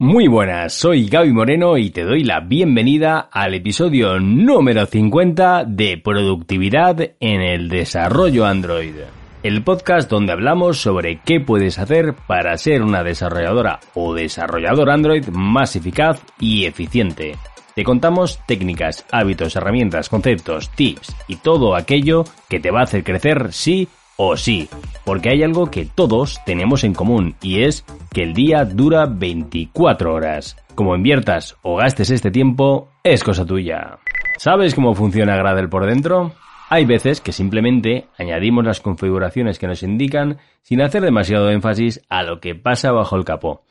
Muy 0.00 0.28
buenas, 0.28 0.74
soy 0.74 1.08
Gaby 1.08 1.32
Moreno 1.32 1.76
y 1.76 1.90
te 1.90 2.04
doy 2.04 2.22
la 2.22 2.38
bienvenida 2.38 3.28
al 3.32 3.54
episodio 3.54 4.20
número 4.20 4.86
50 4.86 5.64
de 5.64 5.98
Productividad 5.98 7.00
en 7.18 7.40
el 7.40 7.68
Desarrollo 7.68 8.46
Android. 8.46 8.94
El 9.42 9.64
podcast 9.64 10.08
donde 10.08 10.30
hablamos 10.30 10.80
sobre 10.80 11.18
qué 11.24 11.40
puedes 11.40 11.80
hacer 11.80 12.14
para 12.28 12.56
ser 12.58 12.84
una 12.84 13.02
desarrolladora 13.02 13.80
o 13.94 14.14
desarrollador 14.14 14.88
Android 14.88 15.26
más 15.32 15.74
eficaz 15.74 16.22
y 16.38 16.66
eficiente. 16.66 17.34
Te 17.74 17.82
contamos 17.82 18.38
técnicas, 18.46 19.04
hábitos, 19.10 19.56
herramientas, 19.56 20.08
conceptos, 20.08 20.70
tips 20.76 21.16
y 21.26 21.36
todo 21.36 21.74
aquello 21.74 22.22
que 22.48 22.60
te 22.60 22.70
va 22.70 22.80
a 22.80 22.84
hacer 22.84 23.02
crecer 23.02 23.52
sí 23.52 23.88
o 24.20 24.36
sí, 24.36 24.68
porque 25.04 25.30
hay 25.30 25.44
algo 25.44 25.70
que 25.70 25.86
todos 25.86 26.40
tenemos 26.44 26.82
en 26.82 26.92
común 26.92 27.36
y 27.40 27.62
es 27.62 27.84
que 28.12 28.24
el 28.24 28.34
día 28.34 28.64
dura 28.64 29.06
24 29.06 30.12
horas. 30.12 30.56
Como 30.74 30.96
inviertas 30.96 31.56
o 31.62 31.76
gastes 31.76 32.10
este 32.10 32.32
tiempo, 32.32 32.88
es 33.04 33.22
cosa 33.22 33.46
tuya. 33.46 33.98
¿Sabes 34.36 34.74
cómo 34.74 34.94
funciona 34.94 35.36
Gradle 35.36 35.68
por 35.68 35.86
dentro? 35.86 36.32
Hay 36.68 36.84
veces 36.84 37.20
que 37.20 37.32
simplemente 37.32 38.06
añadimos 38.18 38.64
las 38.64 38.80
configuraciones 38.80 39.58
que 39.58 39.68
nos 39.68 39.84
indican 39.84 40.38
sin 40.62 40.82
hacer 40.82 41.02
demasiado 41.02 41.50
énfasis 41.50 42.02
a 42.08 42.24
lo 42.24 42.40
que 42.40 42.56
pasa 42.56 42.90
bajo 42.90 43.16
el 43.16 43.24
capó. 43.24 43.62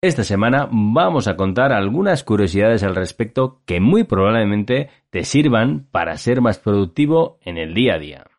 Esta 0.00 0.24
semana 0.24 0.66
vamos 0.72 1.28
a 1.28 1.36
contar 1.36 1.72
algunas 1.72 2.24
curiosidades 2.24 2.82
al 2.82 2.96
respecto 2.96 3.60
que 3.66 3.80
muy 3.80 4.04
probablemente 4.04 4.88
te 5.10 5.24
sirvan 5.24 5.88
para 5.90 6.16
ser 6.16 6.40
más 6.40 6.58
productivo 6.58 7.38
en 7.42 7.58
el 7.58 7.74
día 7.74 7.94
a 7.96 7.98
día. 7.98 8.29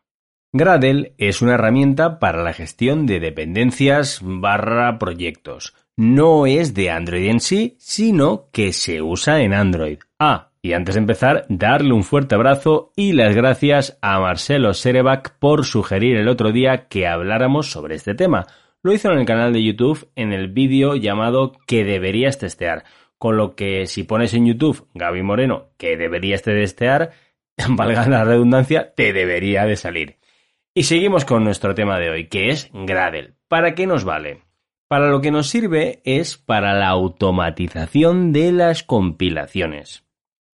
Gradle 0.54 1.14
es 1.16 1.40
una 1.40 1.54
herramienta 1.54 2.18
para 2.18 2.42
la 2.42 2.52
gestión 2.52 3.06
de 3.06 3.20
dependencias 3.20 4.20
barra 4.22 4.98
proyectos. 4.98 5.74
No 5.96 6.44
es 6.44 6.74
de 6.74 6.90
Android 6.90 7.30
en 7.30 7.40
sí, 7.40 7.74
sino 7.78 8.50
que 8.52 8.74
se 8.74 9.00
usa 9.00 9.40
en 9.40 9.54
Android. 9.54 10.00
Ah, 10.18 10.50
y 10.60 10.74
antes 10.74 10.94
de 10.94 11.00
empezar, 11.00 11.46
darle 11.48 11.94
un 11.94 12.04
fuerte 12.04 12.34
abrazo 12.34 12.92
y 12.96 13.14
las 13.14 13.34
gracias 13.34 13.98
a 14.02 14.20
Marcelo 14.20 14.74
Serebac 14.74 15.38
por 15.38 15.64
sugerir 15.64 16.18
el 16.18 16.28
otro 16.28 16.52
día 16.52 16.86
que 16.86 17.06
habláramos 17.06 17.70
sobre 17.70 17.94
este 17.94 18.14
tema. 18.14 18.46
Lo 18.82 18.92
hizo 18.92 19.10
en 19.10 19.20
el 19.20 19.24
canal 19.24 19.54
de 19.54 19.64
YouTube 19.64 20.10
en 20.16 20.34
el 20.34 20.48
vídeo 20.48 20.96
llamado 20.96 21.52
que 21.66 21.82
deberías 21.82 22.38
testear. 22.38 22.84
Con 23.16 23.38
lo 23.38 23.54
que 23.54 23.86
si 23.86 24.02
pones 24.02 24.34
en 24.34 24.44
YouTube 24.44 24.86
Gaby 24.92 25.22
Moreno 25.22 25.70
que 25.78 25.96
deberías 25.96 26.42
testear, 26.42 27.12
valga 27.70 28.06
la 28.06 28.24
redundancia, 28.24 28.92
te 28.94 29.14
debería 29.14 29.64
de 29.64 29.76
salir. 29.76 30.21
Y 30.74 30.84
seguimos 30.84 31.26
con 31.26 31.44
nuestro 31.44 31.74
tema 31.74 31.98
de 31.98 32.08
hoy, 32.08 32.28
que 32.28 32.48
es 32.48 32.70
Gradle. 32.72 33.34
¿Para 33.46 33.74
qué 33.74 33.86
nos 33.86 34.04
vale? 34.04 34.44
Para 34.88 35.10
lo 35.10 35.20
que 35.20 35.30
nos 35.30 35.48
sirve 35.50 36.00
es 36.06 36.38
para 36.38 36.72
la 36.72 36.88
automatización 36.88 38.32
de 38.32 38.52
las 38.52 38.82
compilaciones. 38.82 40.06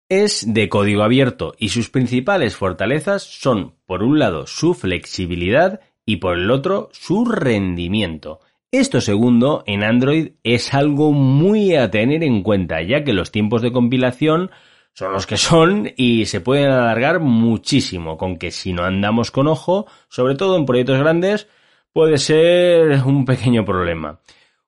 Es 0.10 0.54
de 0.54 0.70
código 0.70 1.02
abierto 1.02 1.56
y 1.58 1.70
sus 1.70 1.90
principales 1.90 2.56
fortalezas 2.56 3.24
son, 3.24 3.74
por 3.88 4.04
un 4.04 4.20
lado, 4.20 4.46
su 4.46 4.76
flexibilidad 4.76 5.80
y 6.06 6.18
por 6.18 6.38
el 6.38 6.52
otro, 6.52 6.90
su 6.92 7.26
rendimiento. 7.26 8.40
Esto 8.72 9.02
segundo, 9.02 9.64
en 9.66 9.84
Android, 9.84 10.34
es 10.44 10.76
algo 10.76 11.12
muy 11.12 11.76
a 11.76 11.90
tener 11.90 12.24
en 12.24 12.44
cuenta, 12.44 12.84
ya 12.84 13.04
que 13.04 13.14
los 13.14 13.32
tiempos 13.32 13.64
de 13.64 13.72
compilación 13.72 14.52
son 14.94 15.12
los 15.12 15.26
que 15.26 15.38
son 15.38 15.92
y 15.96 16.26
se 16.26 16.42
pueden 16.42 16.70
alargar 16.70 17.20
muchísimo, 17.20 18.18
con 18.18 18.38
que 18.38 18.52
si 18.52 18.74
no 18.74 18.84
andamos 18.84 19.32
con 19.32 19.48
ojo, 19.48 19.88
sobre 20.08 20.36
todo 20.36 20.58
en 20.58 20.66
proyectos 20.66 21.00
grandes, 21.00 21.48
puede 21.92 22.18
ser 22.18 23.02
un 23.06 23.26
pequeño 23.26 23.66
problema. 23.66 24.20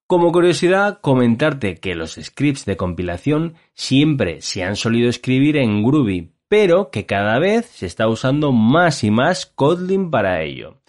Como 0.07 0.31
curiosidad, 0.31 0.99
comentarte 1.01 1.77
que 1.77 1.95
los 1.95 2.13
scripts 2.21 2.65
de 2.65 2.77
compilación 2.77 3.55
siempre 3.73 4.41
se 4.41 4.63
han 4.63 4.75
solido 4.75 5.09
escribir 5.09 5.57
en 5.57 5.83
Groovy, 5.83 6.31
pero 6.47 6.91
que 6.91 7.05
cada 7.05 7.39
vez 7.39 7.65
se 7.65 7.87
está 7.87 8.07
usando 8.07 8.51
más 8.51 9.03
y 9.03 9.09
más 9.09 9.47
Kotlin 9.47 10.11
para 10.11 10.43
ello. 10.43 10.81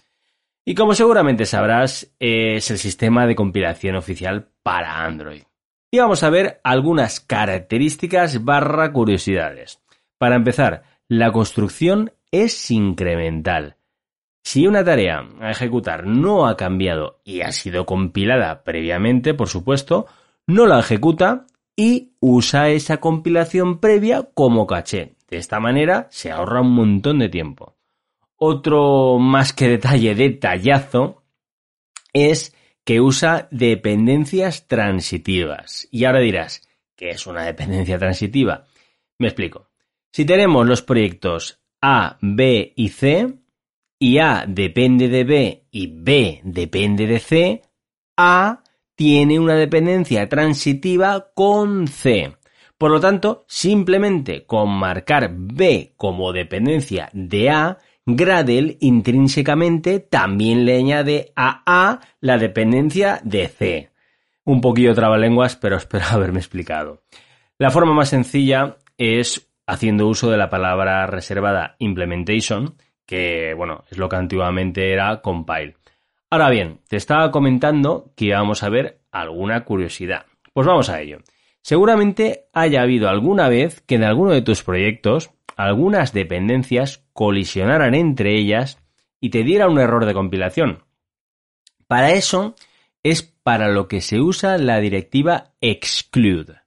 Y 0.65 0.75
como 0.75 0.93
seguramente 0.93 1.45
sabrás, 1.45 2.13
es 2.19 2.69
el 2.69 2.77
sistema 2.77 3.25
de 3.25 3.35
compilación 3.35 3.95
oficial 3.95 4.49
para 4.61 5.03
Android. 5.05 5.43
Y 5.89 5.99
vamos 5.99 6.23
a 6.23 6.29
ver 6.29 6.59
algunas 6.63 7.19
características 7.19 8.43
barra 8.43 8.91
curiosidades. 8.91 9.81
Para 10.17 10.35
empezar, 10.35 10.83
la 11.07 11.31
construcción 11.31 12.11
es 12.31 12.71
incremental. 12.71 13.77
Si 14.43 14.67
una 14.67 14.83
tarea 14.83 15.27
a 15.39 15.51
ejecutar 15.51 16.05
no 16.05 16.47
ha 16.47 16.57
cambiado 16.57 17.19
y 17.23 17.41
ha 17.41 17.51
sido 17.51 17.85
compilada 17.85 18.63
previamente, 18.63 19.33
por 19.33 19.47
supuesto, 19.47 20.07
no 20.45 20.65
la 20.65 20.79
ejecuta 20.79 21.45
y 21.75 22.13
usa 22.19 22.69
esa 22.69 22.97
compilación 22.97 23.79
previa 23.79 24.29
como 24.33 24.65
caché. 24.67 25.15
De 25.29 25.37
esta 25.37 25.59
manera 25.59 26.07
se 26.11 26.31
ahorra 26.31 26.61
un 26.61 26.73
montón 26.73 27.19
de 27.19 27.29
tiempo. 27.29 27.75
Otro 28.35 29.19
más 29.19 29.53
que 29.53 29.67
detalle 29.67 30.15
detallazo 30.15 31.23
es 32.13 32.55
que 32.87 33.01
usa 33.01 33.49
dependencias 33.51 34.65
transitivas. 34.65 35.89
Y 35.91 36.05
ahora 36.05 36.21
dirás, 36.21 36.61
¿qué 36.95 37.09
es 37.09 37.27
una 37.27 37.43
dependencia 37.43 37.99
transitiva? 37.99 38.65
Me 39.19 39.27
explico. 39.27 39.67
Si 40.09 40.23
tenemos 40.23 40.65
los 40.65 40.83
proyectos 40.83 41.59
A, 41.81 42.17
B 42.21 42.71
y 42.77 42.87
C, 42.87 43.39
y 43.99 44.19
A 44.19 44.45
depende 44.47 45.09
de 45.09 45.25
B 45.25 45.65
y 45.69 45.87
B 45.87 46.39
depende 46.45 47.07
de 47.07 47.19
C, 47.19 47.61
A 48.15 48.63
tiene 48.95 49.37
una 49.37 49.55
dependencia 49.55 50.29
transitiva 50.29 51.31
con 51.35 51.89
C. 51.89 52.37
Por 52.77 52.91
lo 52.91 53.01
tanto, 53.01 53.43
simplemente 53.49 54.45
con 54.45 54.69
marcar 54.69 55.29
B 55.35 55.93
como 55.97 56.31
dependencia 56.31 57.09
de 57.11 57.49
A, 57.49 57.79
Gradle 58.09 58.77
intrínsecamente 58.79 59.99
también 59.99 60.63
le 60.63 60.77
añade 60.77 61.33
a 61.35 61.61
A 61.65 61.99
la 62.21 62.37
dependencia 62.37 63.19
de 63.21 63.49
C. 63.49 63.89
Un 64.45 64.61
poquillo 64.61 64.95
trabalenguas, 64.95 65.57
pero 65.57 65.75
espero 65.77 66.05
haberme 66.09 66.39
explicado. 66.39 67.01
La 67.57 67.69
forma 67.69 67.93
más 67.93 68.07
sencilla 68.07 68.77
es 68.97 69.51
haciendo 69.67 70.07
uso 70.07 70.31
de 70.31 70.37
la 70.37 70.49
palabra 70.49 71.05
reservada 71.05 71.75
implementation, 71.79 72.77
que 73.05 73.53
bueno, 73.53 73.83
es 73.91 73.97
lo 73.97 74.07
que 74.07 74.15
antiguamente 74.15 74.93
era 74.93 75.19
compile. 75.21 75.75
Ahora 76.29 76.49
bien, 76.49 76.79
te 76.87 76.95
estaba 76.95 77.29
comentando 77.29 78.13
que 78.15 78.27
íbamos 78.27 78.63
a 78.63 78.69
ver 78.69 79.01
alguna 79.11 79.65
curiosidad. 79.65 80.27
Pues 80.53 80.65
vamos 80.65 80.89
a 80.89 81.01
ello. 81.01 81.19
Seguramente 81.67 82.45
haya 82.53 82.81
habido 82.81 83.09
alguna 83.09 83.49
vez 83.49 83.81
que 83.81 83.95
en 83.95 84.05
alguno 84.05 84.31
de 84.31 84.41
tus 84.41 84.63
proyectos 84.63 85.31
algunas 85.57 86.13
dependencias 86.13 87.03
colisionaran 87.11 87.93
entre 87.93 88.39
ellas 88.39 88.81
y 89.19 89.31
te 89.31 89.43
diera 89.43 89.67
un 89.67 89.77
error 89.77 90.05
de 90.05 90.13
compilación. 90.13 90.85
Para 91.85 92.11
eso 92.11 92.55
es 93.03 93.21
para 93.21 93.67
lo 93.67 93.89
que 93.89 93.99
se 93.99 94.21
usa 94.21 94.57
la 94.57 94.79
directiva 94.79 95.55
exclude, 95.59 96.61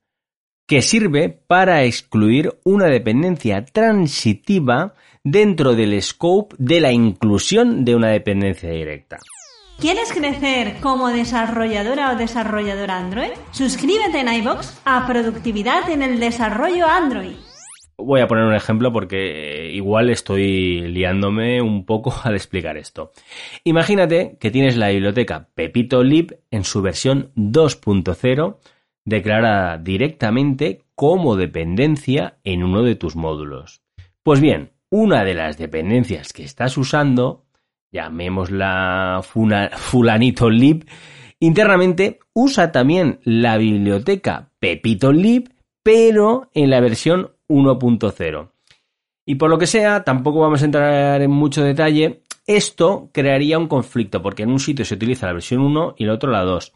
que 0.66 0.82
sirve 0.82 1.30
para 1.30 1.84
excluir 1.84 2.58
una 2.62 2.84
dependencia 2.84 3.64
transitiva 3.64 4.92
dentro 5.24 5.74
del 5.74 6.02
scope 6.02 6.56
de 6.58 6.78
la 6.82 6.92
inclusión 6.92 7.86
de 7.86 7.94
una 7.94 8.08
dependencia 8.08 8.68
directa. 8.68 9.16
¿Quieres 9.80 10.12
crecer 10.12 10.76
como 10.82 11.08
desarrolladora 11.08 12.12
o 12.12 12.16
desarrollador 12.16 12.90
Android? 12.90 13.30
Suscríbete 13.50 14.20
en 14.20 14.28
iBox 14.28 14.78
a 14.84 15.06
Productividad 15.06 15.88
en 15.88 16.02
el 16.02 16.20
Desarrollo 16.20 16.86
Android. 16.86 17.32
Voy 17.96 18.20
a 18.20 18.28
poner 18.28 18.44
un 18.44 18.54
ejemplo 18.54 18.92
porque 18.92 19.68
eh, 19.68 19.72
igual 19.72 20.10
estoy 20.10 20.82
liándome 20.82 21.62
un 21.62 21.86
poco 21.86 22.12
al 22.24 22.34
explicar 22.34 22.76
esto. 22.76 23.12
Imagínate 23.64 24.36
que 24.38 24.50
tienes 24.50 24.76
la 24.76 24.90
biblioteca 24.90 25.48
Pepito 25.54 26.02
Lib 26.02 26.40
en 26.50 26.64
su 26.64 26.82
versión 26.82 27.32
2.0 27.34 28.58
declarada 29.06 29.78
directamente 29.78 30.82
como 30.94 31.36
dependencia 31.36 32.36
en 32.44 32.64
uno 32.64 32.82
de 32.82 32.96
tus 32.96 33.16
módulos. 33.16 33.80
Pues 34.22 34.42
bien, 34.42 34.72
una 34.90 35.24
de 35.24 35.32
las 35.32 35.56
dependencias 35.56 36.34
que 36.34 36.44
estás 36.44 36.76
usando, 36.76 37.46
llamémosla 37.92 39.20
fulanito 39.22 40.50
lib, 40.50 40.86
internamente 41.40 42.20
usa 42.32 42.72
también 42.72 43.20
la 43.24 43.56
biblioteca 43.56 44.50
Pepito 44.58 45.12
Lib, 45.12 45.50
pero 45.82 46.50
en 46.54 46.70
la 46.70 46.80
versión 46.80 47.32
1.0. 47.48 48.50
Y 49.26 49.34
por 49.36 49.50
lo 49.50 49.58
que 49.58 49.66
sea, 49.66 50.04
tampoco 50.04 50.40
vamos 50.40 50.62
a 50.62 50.64
entrar 50.66 51.22
en 51.22 51.30
mucho 51.30 51.62
detalle, 51.62 52.22
esto 52.46 53.10
crearía 53.12 53.58
un 53.58 53.68
conflicto, 53.68 54.22
porque 54.22 54.42
en 54.42 54.50
un 54.50 54.60
sitio 54.60 54.84
se 54.84 54.94
utiliza 54.94 55.26
la 55.26 55.34
versión 55.34 55.60
1 55.62 55.94
y 55.98 56.02
en 56.02 56.08
el 56.08 56.14
otro 56.14 56.30
la 56.30 56.42
2. 56.42 56.72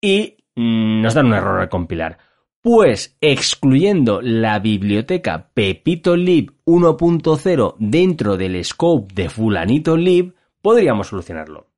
Y 0.00 0.36
mm, 0.54 1.02
nos 1.02 1.14
dan 1.14 1.26
un 1.26 1.34
error 1.34 1.60
al 1.60 1.68
compilar. 1.68 2.18
Pues 2.60 3.16
excluyendo 3.20 4.20
la 4.20 4.58
biblioteca 4.58 5.50
Pepito 5.54 6.16
Lib 6.16 6.52
1.0 6.64 7.76
dentro 7.78 8.36
del 8.36 8.64
scope 8.64 9.14
de 9.14 9.28
fulanito 9.28 9.96
lib, 9.96 10.34
podríamos 10.66 11.06
solucionarlo. 11.06 11.68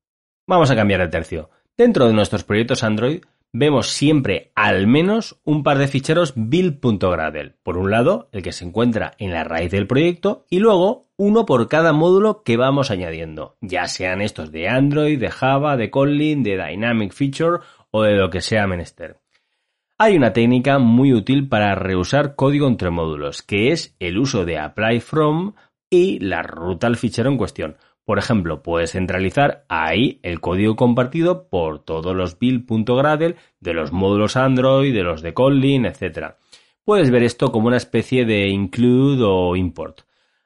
Vamos 0.47 0.71
a 0.71 0.75
cambiar 0.75 1.03
de 1.03 1.09
tercio. 1.09 1.51
Dentro 1.77 2.07
de 2.07 2.15
nuestros 2.15 2.43
proyectos 2.43 2.83
Android 2.83 3.21
vemos 3.53 3.91
siempre 3.91 4.51
al 4.55 4.87
menos 4.87 5.39
un 5.45 5.63
par 5.63 5.77
de 5.77 5.89
ficheros 5.89 6.33
build.gradle. 6.35 7.57
Por 7.63 7.77
un 7.77 7.91
lado, 7.91 8.31
el 8.33 8.43
que 8.43 8.53
se 8.53 8.65
encuentra 8.65 9.13
en 9.19 9.33
la 9.33 9.45
raíz 9.45 9.71
del 9.73 9.87
proyecto 9.87 10.47
y 10.49 10.61
luego 10.61 11.11
uno 11.19 11.45
por 11.45 11.69
cada 11.69 11.93
módulo 11.93 12.43
que 12.43 12.57
vamos 12.57 12.91
añadiendo, 12.91 13.59
ya 13.61 13.87
sean 13.89 14.23
estos 14.23 14.53
de 14.53 14.71
Android, 14.71 15.21
de 15.21 15.29
Java, 15.29 15.77
de 15.77 15.91
Kotlin, 15.91 16.43
de 16.43 16.57
Dynamic 16.57 17.13
Feature 17.13 17.59
o 17.91 18.05
de 18.05 18.15
lo 18.15 18.31
que 18.31 18.41
sea 18.41 18.67
menester. 18.67 19.19
Hay 19.99 20.17
una 20.17 20.33
técnica 20.33 20.79
muy 20.79 21.13
útil 21.13 21.47
para 21.47 21.75
reusar 21.75 22.37
código 22.37 22.67
entre 22.67 22.89
módulos, 22.89 23.43
que 23.43 23.71
es 23.71 23.95
el 23.99 24.17
uso 24.17 24.47
de 24.47 24.59
apply 24.59 25.01
from 25.01 25.53
y 25.91 26.21
la 26.21 26.43
ruta 26.43 26.87
al 26.87 26.97
fichero 26.97 27.31
en 27.31 27.37
cuestión. 27.37 27.77
Por 28.09 28.19
ejemplo, 28.19 28.63
puedes 28.63 28.93
centralizar 28.93 29.67
ahí 29.69 30.19
el 30.23 30.41
código 30.41 30.77
compartido 30.77 31.47
por 31.51 31.81
todos 31.81 32.17
los 32.17 32.39
build.gradle 32.39 33.37
de 33.61 33.75
los 33.75 33.93
módulos 33.93 34.35
Android, 34.35 34.95
de 34.95 35.03
los 35.03 35.21
de 35.21 35.35
Kotlin, 35.35 35.85
etc. 35.85 36.37
Puedes 36.85 37.11
ver 37.11 37.23
esto 37.23 37.53
como 37.53 37.67
una 37.67 37.77
especie 37.77 38.25
de 38.25 38.49
include 38.49 39.23
o 39.23 39.57
import. 39.57 40.05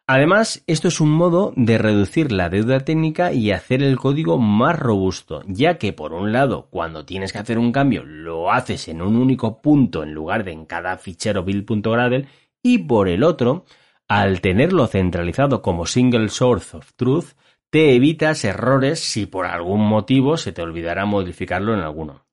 Además, 0.08 0.64
esto 0.66 0.88
es 0.88 1.00
un 1.00 1.10
modo 1.12 1.52
de 1.54 1.78
reducir 1.78 2.32
la 2.32 2.48
deuda 2.48 2.80
técnica 2.80 3.32
y 3.32 3.52
hacer 3.52 3.84
el 3.84 3.96
código 3.96 4.38
más 4.38 4.76
robusto, 4.76 5.42
ya 5.46 5.78
que 5.78 5.92
por 5.92 6.14
un 6.14 6.32
lado, 6.32 6.66
cuando 6.68 7.04
tienes 7.04 7.32
que 7.32 7.38
hacer 7.38 7.60
un 7.60 7.70
cambio, 7.70 8.02
lo 8.02 8.50
haces 8.50 8.88
en 8.88 9.00
un 9.00 9.14
único 9.14 9.62
punto 9.62 10.02
en 10.02 10.14
lugar 10.14 10.42
de 10.42 10.50
en 10.50 10.66
cada 10.66 10.98
fichero 10.98 11.44
build.gradle, 11.44 12.26
y 12.60 12.78
por 12.78 13.08
el 13.08 13.22
otro, 13.22 13.66
al 14.08 14.40
tenerlo 14.40 14.88
centralizado 14.88 15.62
como 15.62 15.86
single 15.86 16.28
source 16.28 16.76
of 16.76 16.92
truth, 16.96 17.34
te 17.72 17.94
evitas 17.94 18.44
errores 18.44 19.00
si 19.00 19.24
por 19.24 19.46
algún 19.46 19.80
motivo 19.80 20.36
se 20.36 20.52
te 20.52 20.60
olvidará 20.60 21.06
modificarlo 21.06 21.72
en 21.72 21.80
alguno. 21.80 22.26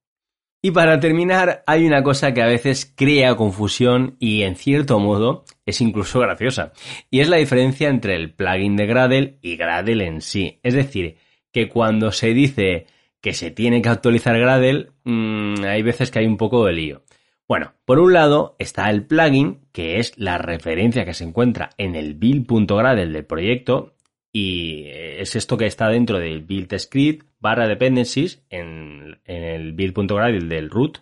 Y 0.61 0.71
para 0.71 0.99
terminar, 0.99 1.63
hay 1.65 1.87
una 1.87 2.03
cosa 2.03 2.33
que 2.33 2.41
a 2.41 2.45
veces 2.45 2.93
crea 2.93 3.37
confusión 3.37 4.17
y 4.19 4.41
en 4.41 4.57
cierto 4.57 4.99
modo 4.99 5.45
es 5.65 5.79
incluso 5.79 6.19
graciosa, 6.19 6.73
y 7.09 7.21
es 7.21 7.29
la 7.29 7.37
diferencia 7.37 7.87
entre 7.87 8.17
el 8.17 8.33
plugin 8.33 8.75
de 8.75 8.85
Gradle 8.85 9.39
y 9.41 9.55
Gradle 9.55 10.05
en 10.05 10.19
sí. 10.19 10.59
Es 10.61 10.73
decir, 10.73 11.15
que 11.53 11.69
cuando 11.69 12.11
se 12.11 12.33
dice 12.33 12.87
que 13.21 13.31
se 13.31 13.49
tiene 13.49 13.81
que 13.81 13.87
actualizar 13.87 14.37
Gradle, 14.37 14.91
mm, 15.05 15.63
hay 15.63 15.81
veces 15.83 16.11
que 16.11 16.19
hay 16.19 16.25
un 16.25 16.35
poco 16.35 16.65
de 16.65 16.73
lío. 16.73 17.03
Bueno, 17.47 17.75
por 17.85 17.99
un 17.99 18.11
lado 18.11 18.57
está 18.59 18.89
el 18.89 19.05
plugin, 19.05 19.61
que 19.71 19.99
es 19.99 20.17
la 20.17 20.37
referencia 20.37 21.05
que 21.05 21.13
se 21.13 21.23
encuentra 21.23 21.69
en 21.77 21.95
el 21.95 22.15
build.gradle 22.15 23.07
del 23.07 23.25
proyecto 23.25 23.95
y 24.31 24.85
es 24.87 25.35
esto 25.35 25.57
que 25.57 25.65
está 25.65 25.87
dentro 25.89 26.19
del 26.19 26.41
build 26.41 26.77
script 26.77 27.27
barra 27.39 27.67
dependencies 27.67 28.43
en, 28.49 29.19
el 29.25 29.73
build.gradle 29.73 30.47
del 30.47 30.69
root 30.69 30.99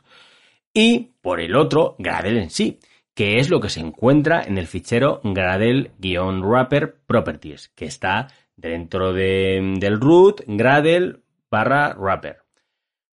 y 0.74 1.14
por 1.22 1.42
el 1.42 1.56
otro 1.56 1.96
Gradle 1.98 2.42
en 2.42 2.50
sí, 2.50 2.80
que 3.16 3.40
es 3.40 3.50
lo 3.50 3.60
que 3.60 3.70
se 3.70 3.80
encuentra 3.80 4.44
en 4.44 4.60
el 4.60 4.68
fichero 4.68 5.22
Gradle-wrapper 5.24 6.98
properties, 7.08 7.70
que 7.70 7.86
está 7.86 8.28
dentro 8.56 9.12
del 9.12 10.00
root 10.00 10.42
Gradle 10.46 11.18
barra 11.50 11.96
wrapper. 11.98 12.44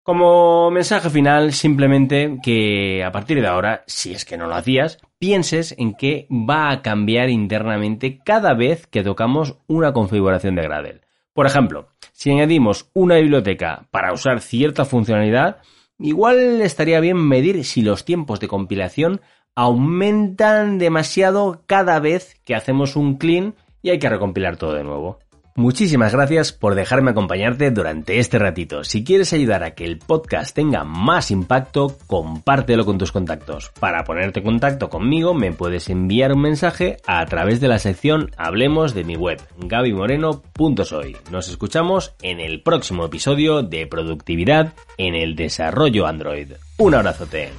Como 0.02 0.70
mensaje 0.70 1.08
final, 1.08 1.54
simplemente 1.54 2.38
que 2.42 3.02
a 3.02 3.10
partir 3.10 3.40
de 3.40 3.46
ahora, 3.46 3.84
si 3.86 4.12
es 4.12 4.26
que 4.26 4.36
no 4.36 4.46
lo 4.46 4.54
hacías, 4.54 4.98
pienses 5.24 5.74
en 5.78 5.94
que 5.94 6.26
va 6.30 6.70
a 6.70 6.82
cambiar 6.82 7.30
internamente 7.30 8.20
cada 8.22 8.52
vez 8.52 8.86
que 8.86 9.02
tocamos 9.02 9.56
una 9.66 9.94
configuración 9.94 10.54
de 10.54 10.64
Gradle. 10.64 11.00
Por 11.32 11.46
ejemplo, 11.46 11.88
si 12.12 12.30
añadimos 12.30 12.90
una 12.92 13.16
biblioteca 13.16 13.86
para 13.90 14.12
usar 14.12 14.42
cierta 14.42 14.84
funcionalidad, 14.84 15.62
igual 15.98 16.60
estaría 16.60 17.00
bien 17.00 17.16
medir 17.16 17.64
si 17.64 17.80
los 17.80 18.04
tiempos 18.04 18.38
de 18.38 18.48
compilación 18.48 19.22
aumentan 19.54 20.76
demasiado 20.78 21.62
cada 21.66 22.00
vez 22.00 22.38
que 22.44 22.54
hacemos 22.54 22.94
un 22.94 23.16
clean 23.16 23.54
y 23.80 23.88
hay 23.88 23.98
que 23.98 24.10
recompilar 24.10 24.58
todo 24.58 24.74
de 24.74 24.84
nuevo. 24.84 25.20
Muchísimas 25.56 26.12
gracias 26.12 26.52
por 26.52 26.74
dejarme 26.74 27.12
acompañarte 27.12 27.70
durante 27.70 28.18
este 28.18 28.40
ratito. 28.40 28.82
Si 28.82 29.04
quieres 29.04 29.32
ayudar 29.32 29.62
a 29.62 29.76
que 29.76 29.84
el 29.84 29.98
podcast 29.98 30.52
tenga 30.52 30.82
más 30.82 31.30
impacto, 31.30 31.96
compártelo 32.08 32.84
con 32.84 32.98
tus 32.98 33.12
contactos. 33.12 33.70
Para 33.78 34.02
ponerte 34.02 34.40
en 34.40 34.46
contacto 34.46 34.88
conmigo 34.88 35.32
me 35.32 35.52
puedes 35.52 35.88
enviar 35.90 36.32
un 36.32 36.40
mensaje 36.40 36.96
a 37.06 37.24
través 37.26 37.60
de 37.60 37.68
la 37.68 37.78
sección 37.78 38.32
Hablemos 38.36 38.94
de 38.94 39.04
mi 39.04 39.14
web, 39.14 39.40
gabimoreno.soy. 39.58 41.16
Nos 41.30 41.48
escuchamos 41.48 42.16
en 42.20 42.40
el 42.40 42.60
próximo 42.62 43.04
episodio 43.04 43.62
de 43.62 43.86
Productividad 43.86 44.72
en 44.98 45.14
el 45.14 45.36
Desarrollo 45.36 46.08
Android. 46.08 46.48
Un 46.78 46.96
abrazote. 46.96 47.52